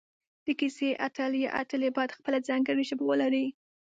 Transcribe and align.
د 0.45 0.47
کیسې 0.59 0.89
اتل 1.07 1.31
یا 1.43 1.49
اتلې 1.61 1.89
باید 1.97 2.15
خپله 2.17 2.37
ځانګړي 2.47 2.83
ژبه 2.89 3.03
ولري 3.07 3.45